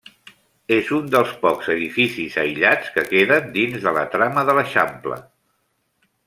[0.77, 5.21] És un dels pocs edificis aïllats que queden dins de la trama de l'Eixample.